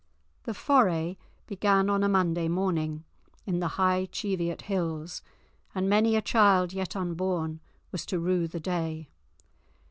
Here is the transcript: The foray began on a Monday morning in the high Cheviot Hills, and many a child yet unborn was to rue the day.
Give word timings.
The 0.45 0.55
foray 0.55 1.17
began 1.45 1.87
on 1.87 2.01
a 2.03 2.09
Monday 2.09 2.47
morning 2.47 3.03
in 3.45 3.59
the 3.59 3.67
high 3.77 4.07
Cheviot 4.11 4.63
Hills, 4.63 5.21
and 5.75 5.87
many 5.87 6.15
a 6.15 6.23
child 6.23 6.73
yet 6.73 6.95
unborn 6.95 7.59
was 7.91 8.07
to 8.07 8.17
rue 8.17 8.47
the 8.47 8.59
day. 8.59 9.11